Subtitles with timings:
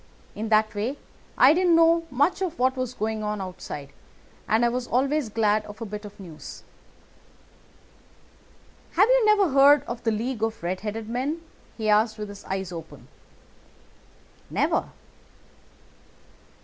[0.33, 0.97] In that way
[1.37, 3.93] I didn't know much of what was going on outside,
[4.47, 6.63] and I was always glad of a bit of news.
[8.93, 11.43] "'Have you never heard of the League of the Red headed Men?'
[11.77, 13.09] he asked with his eyes open.
[14.49, 14.89] "'Never.